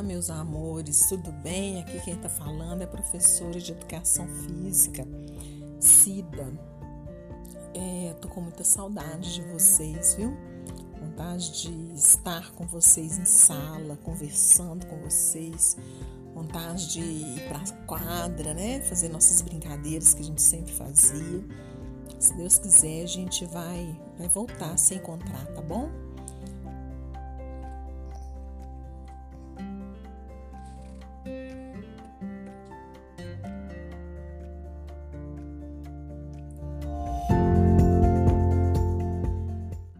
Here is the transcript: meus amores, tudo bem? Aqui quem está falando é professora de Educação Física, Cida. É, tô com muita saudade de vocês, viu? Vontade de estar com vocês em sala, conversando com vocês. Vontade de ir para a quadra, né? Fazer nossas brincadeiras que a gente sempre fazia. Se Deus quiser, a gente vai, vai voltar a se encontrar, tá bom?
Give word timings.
meus 0.00 0.30
amores, 0.30 1.06
tudo 1.08 1.30
bem? 1.32 1.80
Aqui 1.80 2.00
quem 2.00 2.14
está 2.14 2.28
falando 2.28 2.82
é 2.82 2.86
professora 2.86 3.60
de 3.60 3.72
Educação 3.72 4.26
Física, 4.28 5.06
Cida. 5.80 6.52
É, 7.74 8.14
tô 8.20 8.28
com 8.28 8.40
muita 8.40 8.64
saudade 8.64 9.34
de 9.34 9.42
vocês, 9.42 10.14
viu? 10.14 10.34
Vontade 10.98 11.62
de 11.62 11.94
estar 11.94 12.52
com 12.52 12.66
vocês 12.66 13.18
em 13.18 13.24
sala, 13.24 13.98
conversando 14.02 14.86
com 14.86 14.96
vocês. 15.00 15.76
Vontade 16.34 16.88
de 16.92 17.00
ir 17.00 17.48
para 17.48 17.58
a 17.58 17.72
quadra, 17.84 18.54
né? 18.54 18.80
Fazer 18.82 19.08
nossas 19.08 19.42
brincadeiras 19.42 20.14
que 20.14 20.22
a 20.22 20.24
gente 20.24 20.40
sempre 20.40 20.72
fazia. 20.72 21.44
Se 22.18 22.34
Deus 22.34 22.56
quiser, 22.56 23.02
a 23.02 23.06
gente 23.06 23.44
vai, 23.46 24.00
vai 24.16 24.28
voltar 24.28 24.72
a 24.72 24.76
se 24.76 24.94
encontrar, 24.94 25.44
tá 25.48 25.60
bom? 25.60 25.90